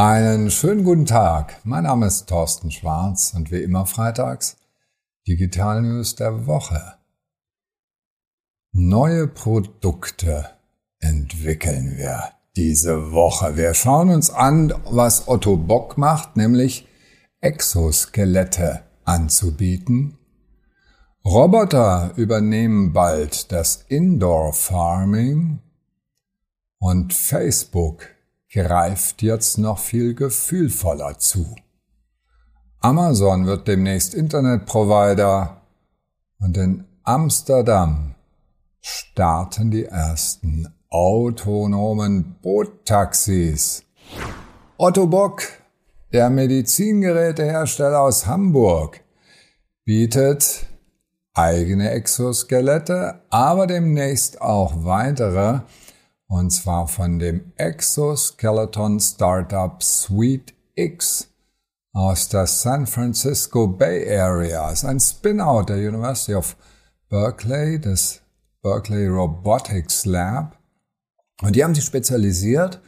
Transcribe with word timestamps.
Einen 0.00 0.48
schönen 0.52 0.84
guten 0.84 1.06
Tag. 1.06 1.56
Mein 1.64 1.82
Name 1.82 2.06
ist 2.06 2.28
Thorsten 2.28 2.70
Schwarz 2.70 3.32
und 3.34 3.50
wie 3.50 3.64
immer 3.64 3.84
freitags 3.84 4.56
Digital 5.26 5.82
News 5.82 6.14
der 6.14 6.46
Woche. 6.46 6.94
Neue 8.70 9.26
Produkte 9.26 10.50
entwickeln 11.00 11.96
wir 11.96 12.30
diese 12.54 13.10
Woche. 13.10 13.56
Wir 13.56 13.74
schauen 13.74 14.10
uns 14.10 14.30
an, 14.30 14.72
was 14.88 15.26
Otto 15.26 15.56
Bock 15.56 15.98
macht, 15.98 16.36
nämlich 16.36 16.86
Exoskelette 17.40 18.84
anzubieten. 19.04 20.16
Roboter 21.24 22.12
übernehmen 22.14 22.92
bald 22.92 23.50
das 23.50 23.84
Indoor 23.88 24.52
Farming 24.52 25.58
und 26.78 27.12
Facebook 27.12 28.10
greift 28.52 29.22
jetzt 29.22 29.58
noch 29.58 29.78
viel 29.78 30.14
gefühlvoller 30.14 31.18
zu. 31.18 31.54
Amazon 32.80 33.46
wird 33.46 33.68
demnächst 33.68 34.14
Internetprovider 34.14 35.62
und 36.40 36.56
in 36.56 36.84
Amsterdam 37.02 38.14
starten 38.80 39.70
die 39.70 39.84
ersten 39.84 40.72
autonomen 40.88 42.36
Boottaxis. 42.40 43.84
Otto 44.76 45.06
Bock, 45.06 45.42
der 46.12 46.30
Medizingerätehersteller 46.30 48.00
aus 48.00 48.26
Hamburg, 48.26 49.00
bietet 49.84 50.66
eigene 51.34 51.90
Exoskelette, 51.90 53.22
aber 53.30 53.66
demnächst 53.66 54.40
auch 54.40 54.84
weitere 54.84 55.60
und 56.28 56.50
zwar 56.50 56.86
von 56.86 57.18
dem 57.18 57.52
Exoskeleton 57.56 59.00
Startup 59.00 59.82
Suite 59.82 60.54
X 60.74 61.28
aus 61.92 62.28
der 62.28 62.46
San 62.46 62.86
Francisco 62.86 63.66
Bay 63.66 64.16
Area. 64.16 64.70
Es 64.70 64.80
ist 64.80 64.84
ein 64.84 65.00
Spin-out 65.00 65.70
der 65.70 65.78
University 65.78 66.34
of 66.34 66.56
Berkeley, 67.08 67.80
des 67.80 68.20
Berkeley 68.62 69.06
Robotics 69.08 70.04
Lab. 70.04 70.58
Und 71.42 71.56
die 71.56 71.64
haben 71.64 71.74
sich 71.74 71.84
spezialisiert 71.84 72.80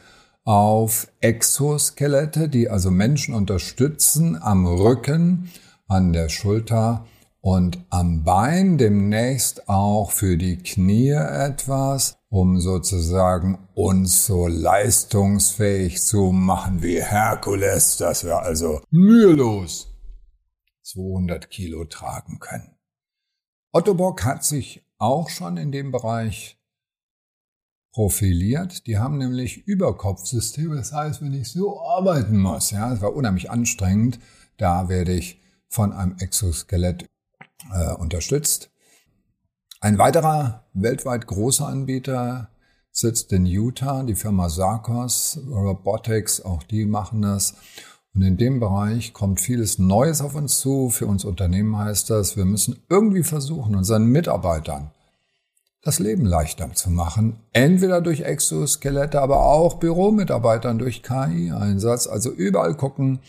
auf 0.43 1.07
Exoskelette, 1.19 2.47
die 2.47 2.69
also 2.69 2.91
Menschen 2.91 3.33
unterstützen 3.33 4.41
am 4.41 4.67
Rücken, 4.67 5.49
an 5.87 6.13
der 6.13 6.29
Schulter 6.29 7.05
und 7.41 7.83
am 7.89 8.23
Bein, 8.23 8.77
demnächst 8.77 9.67
auch 9.67 10.11
für 10.11 10.37
die 10.37 10.57
Knie 10.57 11.09
etwas 11.09 12.21
um 12.31 12.61
sozusagen 12.61 13.67
uns 13.73 14.25
so 14.25 14.47
leistungsfähig 14.47 16.01
zu 16.01 16.31
machen 16.31 16.81
wie 16.81 17.03
Herkules, 17.03 17.97
dass 17.97 18.23
wir 18.23 18.39
also 18.39 18.81
mühelos 18.89 19.93
200 20.83 21.49
Kilo 21.49 21.83
tragen 21.83 22.39
können. 22.39 22.77
Otto 23.73 23.95
Bock 23.95 24.23
hat 24.23 24.45
sich 24.45 24.87
auch 24.97 25.29
schon 25.29 25.57
in 25.57 25.73
dem 25.73 25.91
Bereich 25.91 26.57
profiliert. 27.91 28.87
Die 28.87 28.97
haben 28.97 29.17
nämlich 29.17 29.67
Überkopfsysteme. 29.67 30.77
Das 30.77 30.93
heißt, 30.93 31.21
wenn 31.21 31.33
ich 31.33 31.51
so 31.51 31.81
arbeiten 31.81 32.37
muss, 32.37 32.71
ja, 32.71 32.93
es 32.93 33.01
war 33.01 33.13
unheimlich 33.13 33.51
anstrengend, 33.51 34.19
da 34.55 34.87
werde 34.87 35.11
ich 35.11 35.41
von 35.67 35.91
einem 35.91 36.15
Exoskelett 36.17 37.09
äh, 37.73 37.93
unterstützt. 37.93 38.71
Ein 39.79 39.97
weiterer 39.97 40.65
weltweit 40.73 41.27
großer 41.27 41.67
Anbieter 41.67 42.49
sitzt 42.91 43.31
in 43.33 43.45
Utah, 43.45 44.03
die 44.03 44.15
Firma 44.15 44.49
Sarkos 44.49 45.39
Robotics, 45.49 46.41
auch 46.41 46.63
die 46.63 46.85
machen 46.85 47.21
das. 47.21 47.55
Und 48.13 48.23
in 48.23 48.37
dem 48.37 48.59
Bereich 48.59 49.13
kommt 49.13 49.39
vieles 49.39 49.79
Neues 49.79 50.21
auf 50.21 50.35
uns 50.35 50.59
zu. 50.59 50.89
Für 50.89 51.07
uns 51.07 51.23
Unternehmen 51.23 51.77
heißt 51.77 52.09
das, 52.09 52.35
wir 52.35 52.45
müssen 52.45 52.83
irgendwie 52.89 53.23
versuchen, 53.23 53.75
unseren 53.75 54.05
Mitarbeitern 54.05 54.91
das 55.81 55.97
Leben 55.97 56.25
leichter 56.25 56.73
zu 56.73 56.91
machen. 56.91 57.39
Entweder 57.53 58.01
durch 58.01 58.21
Exoskelette, 58.21 59.19
aber 59.19 59.45
auch 59.45 59.75
Büromitarbeitern 59.75 60.77
durch 60.77 61.01
KI-Einsatz. 61.01 62.05
Also 62.05 62.31
überall 62.31 62.75
gucken, 62.75 63.19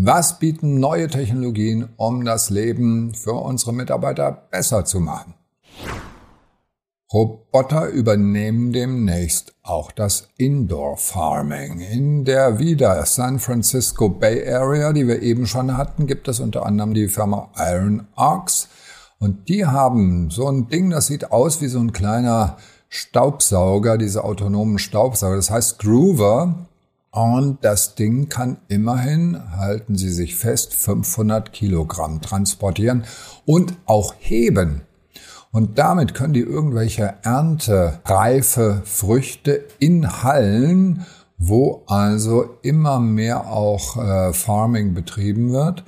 was 0.00 0.38
bieten 0.38 0.78
neue 0.78 1.08
Technologien, 1.08 1.88
um 1.96 2.24
das 2.24 2.50
Leben 2.50 3.14
für 3.14 3.32
unsere 3.32 3.72
Mitarbeiter 3.72 4.30
besser 4.30 4.84
zu 4.84 5.00
machen. 5.00 5.34
Roboter 7.12 7.88
übernehmen 7.88 8.72
demnächst 8.72 9.54
auch 9.64 9.90
das 9.90 10.28
Indoor 10.36 10.98
Farming. 10.98 11.80
In 11.80 12.24
der 12.24 12.60
wieder 12.60 13.04
San 13.06 13.40
Francisco 13.40 14.08
Bay 14.08 14.48
Area, 14.48 14.92
die 14.92 15.08
wir 15.08 15.20
eben 15.20 15.48
schon 15.48 15.76
hatten, 15.76 16.06
gibt 16.06 16.28
es 16.28 16.38
unter 16.38 16.64
anderem 16.64 16.94
die 16.94 17.08
Firma 17.08 17.50
Iron 17.56 18.06
Ox. 18.14 18.68
Und 19.18 19.48
die 19.48 19.66
haben 19.66 20.30
so 20.30 20.48
ein 20.48 20.68
Ding, 20.68 20.90
das 20.90 21.08
sieht 21.08 21.32
aus 21.32 21.60
wie 21.60 21.68
so 21.68 21.80
ein 21.80 21.92
kleiner 21.92 22.56
Staubsauger, 22.88 23.98
diese 23.98 24.22
autonomen 24.22 24.78
Staubsauger. 24.78 25.34
Das 25.34 25.50
heißt 25.50 25.80
Groover. 25.80 26.68
Und 27.10 27.58
das 27.62 27.94
Ding 27.94 28.28
kann 28.28 28.58
immerhin, 28.68 29.40
halten 29.56 29.96
Sie 29.96 30.10
sich 30.10 30.36
fest, 30.36 30.74
500 30.74 31.52
Kilogramm 31.52 32.20
transportieren 32.20 33.04
und 33.46 33.74
auch 33.86 34.14
heben. 34.18 34.82
Und 35.50 35.78
damit 35.78 36.14
können 36.14 36.34
die 36.34 36.40
irgendwelche 36.40 37.14
erntereife 37.22 38.82
Früchte 38.84 39.64
in 39.78 40.22
Hallen, 40.22 41.06
wo 41.38 41.84
also 41.86 42.58
immer 42.62 43.00
mehr 43.00 43.46
auch 43.46 43.96
äh, 43.96 44.32
Farming 44.32 44.92
betrieben 44.92 45.52
wird, 45.52 45.84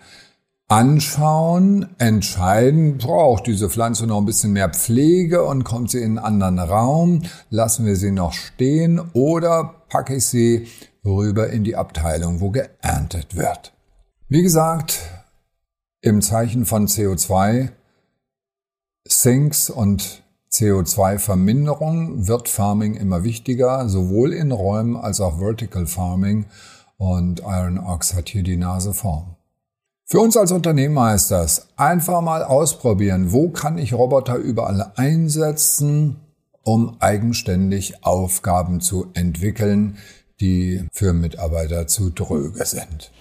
anschauen, 0.69 1.89
entscheiden, 1.99 2.97
braucht 2.97 3.49
diese 3.49 3.69
Pflanze 3.69 4.07
noch 4.07 4.19
ein 4.19 4.25
bisschen 4.25 4.53
mehr 4.53 4.71
Pflege 4.71 5.43
und 5.43 5.65
kommt 5.65 5.91
sie 5.91 5.99
in 5.99 6.17
einen 6.17 6.43
anderen 6.43 6.71
Raum, 6.71 7.23
lassen 7.51 7.85
wir 7.85 7.97
sie 7.97 8.13
noch 8.13 8.33
stehen 8.33 9.01
oder 9.13 9.75
packe 9.89 10.15
ich 10.15 10.27
sie 10.27 10.69
rüber 11.05 11.51
in 11.51 11.65
die 11.65 11.77
Abteilung, 11.77 12.41
wo 12.41 12.51
geerntet 12.51 13.37
wird. 13.37 13.73
Wie 14.29 14.43
gesagt, 14.43 15.01
im 16.01 16.23
Zeichen 16.23 16.67
von 16.67 16.87
CO2 16.87 17.71
Sinks 19.07 19.71
und 19.71 20.23
CO2-Verminderung 20.53 22.27
wird 22.27 22.49
Farming 22.49 22.95
immer 22.95 23.25
wichtiger, 23.25 23.89
sowohl 23.89 24.33
in 24.33 24.53
Räumen 24.53 24.97
als 24.97 25.21
auch 25.21 25.39
Vertical 25.39 25.87
Farming. 25.87 26.47
Und 26.97 27.41
Iron 27.41 27.79
Ox 27.79 28.15
hat 28.15 28.29
hier 28.29 28.43
die 28.43 28.57
Nase 28.57 28.93
vorn. 28.93 29.37
Für 30.05 30.21
uns 30.21 30.37
als 30.37 30.51
Unternehmer 30.51 31.07
heißt 31.07 31.31
das, 31.31 31.69
einfach 31.77 32.21
mal 32.21 32.43
ausprobieren, 32.43 33.33
wo 33.33 33.51
kann 33.51 33.79
ich 33.79 33.95
Roboter 33.95 34.37
überall 34.37 34.93
einsetzen, 34.97 36.17
um 36.63 36.97
eigenständig 36.99 38.05
Aufgaben 38.05 38.81
zu 38.81 39.07
entwickeln, 39.15 39.99
die 40.41 40.87
für 40.93 41.13
Mitarbeiter 41.13 41.87
zu 41.87 42.11
dröge 42.11 42.65
sind. 42.65 43.13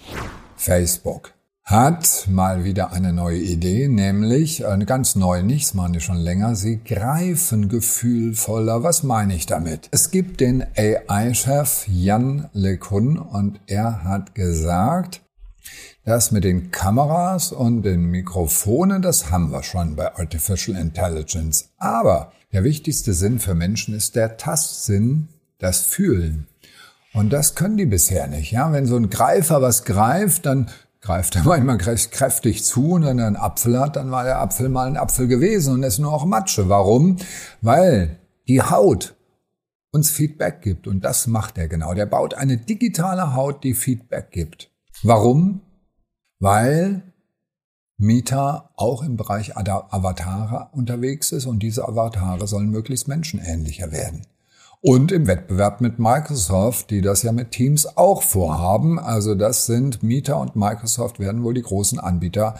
Facebook 0.56 1.32
hat 1.70 2.26
mal 2.28 2.64
wieder 2.64 2.92
eine 2.92 3.12
neue 3.12 3.38
Idee, 3.38 3.86
nämlich 3.86 4.66
eine 4.66 4.86
ganz 4.86 5.14
neue, 5.14 5.44
nichts 5.44 5.72
machen 5.74 5.92
die 5.92 6.00
schon 6.00 6.16
länger, 6.16 6.56
sie 6.56 6.82
greifen 6.82 7.68
gefühlvoller. 7.68 8.82
Was 8.82 9.04
meine 9.04 9.36
ich 9.36 9.46
damit? 9.46 9.88
Es 9.92 10.10
gibt 10.10 10.40
den 10.40 10.64
AI-Chef 10.76 11.86
Jan 11.86 12.50
LeCun 12.54 13.18
und 13.18 13.60
er 13.66 14.02
hat 14.02 14.34
gesagt, 14.34 15.20
das 16.04 16.32
mit 16.32 16.42
den 16.42 16.72
Kameras 16.72 17.52
und 17.52 17.82
den 17.82 18.10
Mikrofonen, 18.10 19.00
das 19.00 19.30
haben 19.30 19.52
wir 19.52 19.62
schon 19.62 19.94
bei 19.94 20.12
Artificial 20.16 20.76
Intelligence. 20.76 21.68
Aber 21.76 22.32
der 22.52 22.64
wichtigste 22.64 23.12
Sinn 23.12 23.38
für 23.38 23.54
Menschen 23.54 23.94
ist 23.94 24.16
der 24.16 24.36
Tastsinn, 24.38 25.28
das 25.58 25.82
Fühlen. 25.82 26.48
Und 27.12 27.32
das 27.32 27.54
können 27.54 27.76
die 27.76 27.86
bisher 27.86 28.26
nicht. 28.28 28.52
Ja, 28.52 28.72
wenn 28.72 28.86
so 28.86 28.96
ein 28.96 29.10
Greifer 29.10 29.62
was 29.62 29.84
greift, 29.84 30.46
dann 30.46 30.70
greift 31.00 31.36
er 31.36 31.42
manchmal 31.44 31.78
kräftig 31.78 32.64
zu 32.64 32.92
und 32.92 33.04
wenn 33.04 33.18
er 33.18 33.26
einen 33.26 33.36
Apfel 33.36 33.78
hat, 33.78 33.96
dann 33.96 34.10
war 34.10 34.24
der 34.24 34.40
Apfel 34.40 34.68
mal 34.68 34.86
ein 34.86 34.96
Apfel 34.96 35.26
gewesen 35.26 35.74
und 35.74 35.82
ist 35.82 35.98
nur 35.98 36.12
auch 36.12 36.24
Matsche. 36.24 36.68
Warum? 36.68 37.16
Weil 37.60 38.18
die 38.48 38.62
Haut 38.62 39.14
uns 39.92 40.10
Feedback 40.10 40.62
gibt 40.62 40.86
und 40.86 41.04
das 41.04 41.26
macht 41.26 41.58
er 41.58 41.66
genau. 41.66 41.94
Der 41.94 42.06
baut 42.06 42.34
eine 42.34 42.56
digitale 42.56 43.34
Haut, 43.34 43.64
die 43.64 43.74
Feedback 43.74 44.30
gibt. 44.30 44.70
Warum? 45.02 45.62
Weil 46.38 47.02
Meta 47.96 48.70
auch 48.76 49.02
im 49.02 49.16
Bereich 49.16 49.56
Avatare 49.56 50.68
unterwegs 50.72 51.32
ist 51.32 51.46
und 51.46 51.60
diese 51.60 51.86
Avatare 51.86 52.46
sollen 52.46 52.70
möglichst 52.70 53.08
menschenähnlicher 53.08 53.90
werden 53.90 54.22
und 54.80 55.12
im 55.12 55.26
Wettbewerb 55.26 55.80
mit 55.80 55.98
Microsoft, 55.98 56.90
die 56.90 57.02
das 57.02 57.22
ja 57.22 57.32
mit 57.32 57.50
Teams 57.50 57.96
auch 57.96 58.22
vorhaben. 58.22 58.98
Also 58.98 59.34
das 59.34 59.66
sind 59.66 60.02
Mieter 60.02 60.38
und 60.38 60.56
Microsoft 60.56 61.18
werden 61.18 61.42
wohl 61.42 61.54
die 61.54 61.62
großen 61.62 61.98
Anbieter 62.00 62.58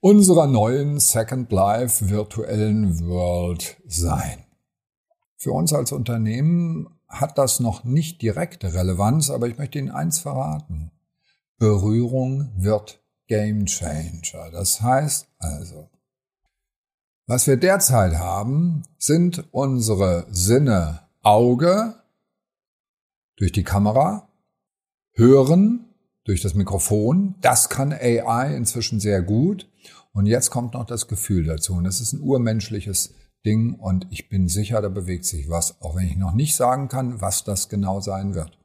unserer 0.00 0.46
neuen 0.46 1.00
Second 1.00 1.50
Life 1.50 2.10
virtuellen 2.10 3.06
World 3.06 3.76
sein. 3.86 4.44
Für 5.36 5.52
uns 5.52 5.72
als 5.72 5.92
Unternehmen 5.92 6.88
hat 7.08 7.38
das 7.38 7.60
noch 7.60 7.84
nicht 7.84 8.20
direkte 8.20 8.74
Relevanz, 8.74 9.30
aber 9.30 9.46
ich 9.46 9.56
möchte 9.56 9.78
Ihnen 9.78 9.90
eins 9.90 10.18
verraten. 10.18 10.90
Berührung 11.58 12.52
wird 12.56 13.02
Game 13.28 13.66
Changer. 13.66 14.50
Das 14.50 14.82
heißt 14.82 15.28
also, 15.38 15.88
was 17.26 17.46
wir 17.46 17.56
derzeit 17.56 18.18
haben, 18.18 18.82
sind 18.98 19.44
unsere 19.52 20.26
Sinne 20.30 21.04
Auge 21.24 21.94
durch 23.36 23.52
die 23.52 23.64
Kamera, 23.64 24.28
Hören 25.12 25.86
durch 26.24 26.42
das 26.42 26.54
Mikrofon. 26.54 27.34
Das 27.40 27.68
kann 27.68 27.92
AI 27.92 28.54
inzwischen 28.56 29.00
sehr 29.00 29.22
gut. 29.22 29.68
Und 30.12 30.26
jetzt 30.26 30.50
kommt 30.50 30.74
noch 30.74 30.86
das 30.86 31.08
Gefühl 31.08 31.44
dazu. 31.44 31.74
Und 31.74 31.84
das 31.84 32.00
ist 32.00 32.12
ein 32.12 32.20
urmenschliches 32.20 33.14
Ding. 33.44 33.74
Und 33.74 34.06
ich 34.10 34.28
bin 34.28 34.48
sicher, 34.48 34.80
da 34.80 34.88
bewegt 34.88 35.24
sich 35.24 35.48
was, 35.48 35.80
auch 35.80 35.96
wenn 35.96 36.06
ich 36.06 36.16
noch 36.16 36.32
nicht 36.32 36.56
sagen 36.56 36.88
kann, 36.88 37.20
was 37.20 37.44
das 37.44 37.68
genau 37.68 38.00
sein 38.00 38.34
wird. 38.34 38.58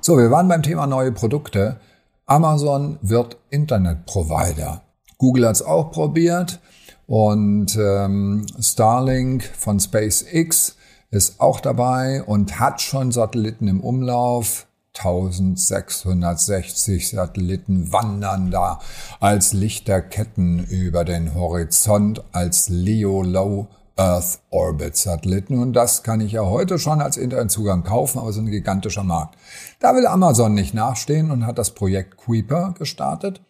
So, 0.00 0.16
wir 0.16 0.30
waren 0.30 0.48
beim 0.48 0.62
Thema 0.62 0.86
neue 0.86 1.12
Produkte. 1.12 1.80
Amazon 2.26 2.98
wird 3.02 3.36
Internetprovider. 3.50 4.82
Google 5.18 5.46
hat 5.46 5.56
es 5.56 5.62
auch 5.62 5.90
probiert 5.90 6.60
und 7.06 7.76
ähm, 7.76 8.46
Starlink 8.60 9.44
von 9.44 9.80
SpaceX 9.80 10.76
ist 11.10 11.40
auch 11.40 11.60
dabei 11.60 12.22
und 12.22 12.60
hat 12.60 12.80
schon 12.80 13.12
Satelliten 13.12 13.68
im 13.68 13.80
Umlauf. 13.80 14.66
1660 14.96 17.10
Satelliten 17.10 17.92
wandern 17.92 18.50
da 18.50 18.80
als 19.20 19.52
Lichterketten 19.52 20.66
über 20.66 21.04
den 21.04 21.34
Horizont 21.34 22.24
als 22.32 22.68
LEO 22.68 23.22
Low 23.22 23.68
Earth 23.96 24.40
Orbit 24.50 24.96
Satelliten. 24.96 25.58
Und 25.58 25.74
das 25.74 26.02
kann 26.02 26.20
ich 26.20 26.32
ja 26.32 26.44
heute 26.44 26.78
schon 26.78 27.00
als 27.00 27.16
Internetzugang 27.16 27.84
kaufen, 27.84 28.18
aber 28.18 28.30
es 28.30 28.36
ist 28.36 28.42
ein 28.42 28.50
gigantischer 28.50 29.04
Markt. 29.04 29.36
Da 29.78 29.94
will 29.94 30.06
Amazon 30.06 30.54
nicht 30.54 30.74
nachstehen 30.74 31.30
und 31.30 31.46
hat 31.46 31.58
das 31.58 31.70
Projekt 31.70 32.16
Kuiper 32.16 32.74
gestartet. 32.78 33.40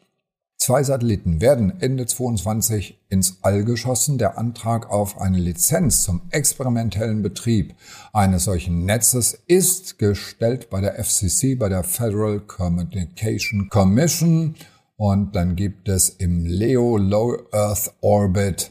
Zwei 0.62 0.82
Satelliten 0.82 1.40
werden 1.40 1.80
Ende 1.80 2.04
22 2.04 2.98
ins 3.08 3.38
All 3.40 3.64
geschossen. 3.64 4.18
Der 4.18 4.36
Antrag 4.36 4.90
auf 4.90 5.18
eine 5.18 5.38
Lizenz 5.38 6.02
zum 6.02 6.20
experimentellen 6.32 7.22
Betrieb 7.22 7.74
eines 8.12 8.44
solchen 8.44 8.84
Netzes 8.84 9.40
ist 9.46 9.98
gestellt 9.98 10.68
bei 10.68 10.82
der 10.82 11.02
FCC, 11.02 11.54
bei 11.54 11.70
der 11.70 11.82
Federal 11.82 12.40
Communication 12.40 13.70
Commission. 13.70 14.54
Und 14.98 15.34
dann 15.34 15.56
gibt 15.56 15.88
es 15.88 16.10
im 16.10 16.44
LEO 16.44 16.98
Low 16.98 17.38
Earth 17.52 17.94
Orbit 18.02 18.70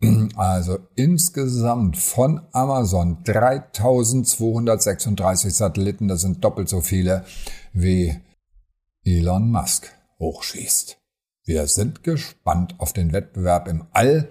also 0.34 0.80
insgesamt 0.96 1.98
von 1.98 2.40
Amazon 2.50 3.18
3236 3.22 5.54
Satelliten. 5.54 6.08
Das 6.08 6.22
sind 6.22 6.42
doppelt 6.42 6.68
so 6.68 6.80
viele 6.80 7.24
wie 7.72 8.16
Elon 9.04 9.52
Musk 9.52 9.92
hochschießt. 10.18 10.97
Wir 11.48 11.66
sind 11.66 12.04
gespannt 12.04 12.74
auf 12.76 12.92
den 12.92 13.14
Wettbewerb 13.14 13.68
im 13.68 13.86
All. 13.92 14.28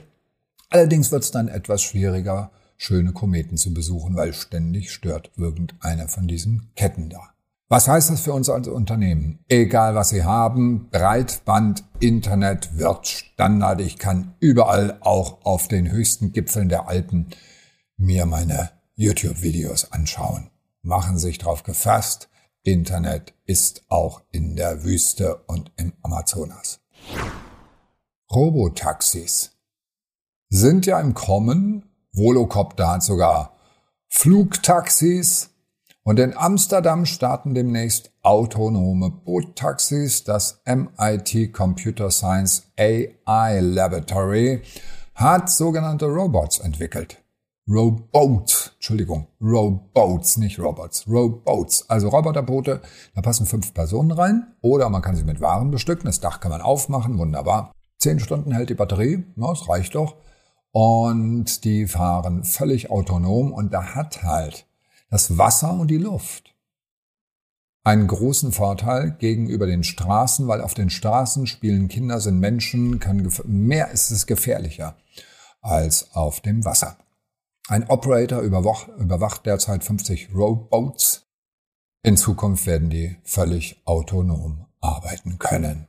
Allerdings 0.69 1.11
wird 1.11 1.23
es 1.23 1.31
dann 1.31 1.47
etwas 1.47 1.81
schwieriger, 1.81 2.51
schöne 2.77 3.11
Kometen 3.11 3.57
zu 3.57 3.73
besuchen, 3.73 4.15
weil 4.15 4.33
ständig 4.33 4.91
stört 4.91 5.31
irgendeiner 5.35 6.09
von 6.09 6.27
diesen 6.27 6.69
Ketten 6.75 7.09
da. 7.09 7.33
Was 7.69 7.87
heißt 7.87 8.11
das 8.11 8.21
für 8.21 8.33
uns 8.33 8.49
als 8.49 8.67
Unternehmen? 8.67 9.39
Egal 9.49 9.95
was 9.95 10.09
Sie 10.09 10.25
haben, 10.25 10.89
Breitband, 10.91 11.83
Internet 11.99 12.77
wird 12.77 13.07
Standard. 13.07 13.81
Ich 13.81 13.97
kann 13.97 14.35
überall, 14.39 14.99
auch 14.99 15.43
auf 15.43 15.67
den 15.67 15.89
höchsten 15.89 16.33
Gipfeln 16.33 16.69
der 16.69 16.87
Alpen, 16.87 17.29
mir 17.97 18.27
meine 18.27 18.69
YouTube-Videos 18.93 19.91
anschauen. 19.91 20.51
Machen 20.83 21.17
Sie 21.17 21.25
sich 21.25 21.39
drauf 21.39 21.63
gefasst. 21.63 22.29
Internet 22.61 23.33
ist 23.47 23.85
auch 23.89 24.21
in 24.31 24.55
der 24.55 24.83
Wüste 24.83 25.37
und 25.47 25.71
im 25.77 25.93
Amazonas. 26.03 26.79
Robotaxis 28.31 29.51
sind 30.49 30.85
ja 30.85 30.99
im 30.99 31.13
Kommen. 31.13 31.83
Volocopter 32.13 32.89
hat 32.89 33.03
sogar 33.03 33.57
Flugtaxis. 34.07 35.49
Und 36.03 36.19
in 36.19 36.37
Amsterdam 36.37 37.05
starten 37.05 37.53
demnächst 37.53 38.11
autonome 38.21 39.11
Boottaxis. 39.11 40.23
Das 40.23 40.61
MIT 40.65 41.53
Computer 41.53 42.09
Science 42.11 42.63
AI 42.77 43.59
Laboratory 43.59 44.61
hat 45.15 45.49
sogenannte 45.49 46.05
Robots 46.05 46.59
entwickelt. 46.59 47.21
Robots, 47.69 48.71
Entschuldigung, 48.75 49.27
Robots, 49.41 50.37
nicht 50.37 50.57
Robots, 50.57 51.05
Robots, 51.07 51.89
also 51.89 52.07
Roboterboote, 52.07 52.81
da 53.13 53.21
passen 53.21 53.45
fünf 53.45 53.73
Personen 53.73 54.11
rein 54.11 54.55
oder 54.61 54.89
man 54.89 55.01
kann 55.01 55.17
sie 55.17 55.25
mit 55.25 55.41
Waren 55.41 55.69
bestücken, 55.69 56.05
das 56.05 56.21
Dach 56.21 56.39
kann 56.39 56.51
man 56.51 56.61
aufmachen, 56.61 57.17
wunderbar. 57.17 57.73
Zehn 57.97 58.19
Stunden 58.19 58.53
hält 58.53 58.69
die 58.69 58.75
Batterie, 58.75 59.25
ja, 59.35 59.47
das 59.49 59.67
reicht 59.67 59.95
doch. 59.95 60.15
Und 60.71 61.65
die 61.65 61.87
fahren 61.87 62.43
völlig 62.43 62.89
autonom 62.89 63.51
und 63.51 63.73
da 63.73 63.95
hat 63.95 64.23
halt 64.23 64.65
das 65.09 65.37
Wasser 65.37 65.73
und 65.73 65.89
die 65.89 65.97
Luft 65.97 66.53
einen 67.83 68.07
großen 68.07 68.51
Vorteil 68.51 69.11
gegenüber 69.11 69.65
den 69.65 69.83
Straßen, 69.83 70.47
weil 70.47 70.61
auf 70.61 70.73
den 70.73 70.89
Straßen 70.89 71.47
spielen 71.47 71.87
Kinder, 71.87 72.19
sind 72.19 72.39
Menschen, 72.39 72.99
mehr 73.45 73.91
ist 73.91 74.11
es 74.11 74.25
gefährlicher 74.25 74.95
als 75.61 76.13
auf 76.13 76.41
dem 76.41 76.63
Wasser. 76.63 76.97
Ein 77.69 77.89
Operator 77.89 78.39
überwacht 78.39 79.45
derzeit 79.45 79.83
50 79.83 80.29
Rowboats. 80.33 81.27
In 82.01 82.15
Zukunft 82.15 82.65
werden 82.65 82.89
die 82.89 83.17
völlig 83.23 83.81
autonom 83.83 84.67
arbeiten 84.79 85.37
können. 85.37 85.87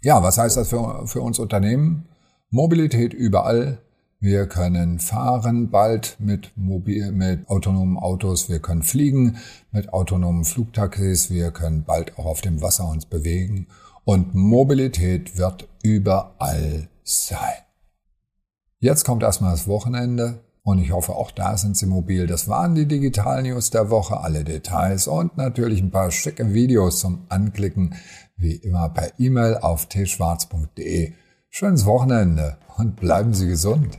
Ja, 0.00 0.22
was 0.22 0.38
heißt 0.38 0.56
das 0.56 0.68
für, 0.68 1.08
für 1.08 1.20
uns 1.20 1.40
Unternehmen? 1.40 2.08
Mobilität 2.50 3.14
überall. 3.14 3.82
Wir 4.20 4.46
können 4.46 5.00
fahren 5.00 5.70
bald 5.70 6.16
mit, 6.20 6.52
mobil, 6.56 7.10
mit 7.10 7.48
autonomen 7.48 7.96
Autos. 7.96 8.48
Wir 8.48 8.60
können 8.60 8.84
fliegen 8.84 9.38
mit 9.72 9.92
autonomen 9.92 10.44
Flugtaxis. 10.44 11.30
Wir 11.30 11.50
können 11.50 11.82
bald 11.82 12.16
auch 12.16 12.26
auf 12.26 12.42
dem 12.42 12.62
Wasser 12.62 12.88
uns 12.88 13.06
bewegen. 13.06 13.66
Und 14.04 14.36
Mobilität 14.36 15.36
wird 15.36 15.68
überall 15.82 16.88
sein. 17.02 17.64
Jetzt 18.78 19.04
kommt 19.04 19.24
erstmal 19.24 19.50
das 19.50 19.66
Wochenende. 19.66 20.44
Und 20.68 20.80
ich 20.80 20.92
hoffe, 20.92 21.14
auch 21.14 21.30
da 21.30 21.56
sind 21.56 21.78
Sie 21.78 21.86
mobil. 21.86 22.26
Das 22.26 22.46
waren 22.46 22.74
die 22.74 22.84
Digital 22.84 23.42
News 23.42 23.70
der 23.70 23.88
Woche. 23.88 24.20
Alle 24.20 24.44
Details 24.44 25.08
und 25.08 25.38
natürlich 25.38 25.80
ein 25.80 25.90
paar 25.90 26.10
schicke 26.10 26.52
Videos 26.52 27.00
zum 27.00 27.24
Anklicken, 27.30 27.94
wie 28.36 28.56
immer 28.56 28.90
per 28.90 29.18
E-Mail 29.18 29.56
auf 29.56 29.88
tschwarz.de. 29.88 31.14
Schönes 31.48 31.86
Wochenende 31.86 32.58
und 32.76 32.96
bleiben 32.96 33.32
Sie 33.32 33.48
gesund. 33.48 33.98